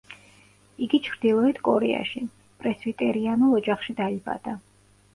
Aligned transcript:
იგი 0.85 0.99
ჩრდილოეთ 1.07 1.61
კორეაში, 1.69 2.23
პრესვიტერიანულ 2.65 3.57
ოჯახში 3.63 4.01
დაიბადა. 4.05 4.61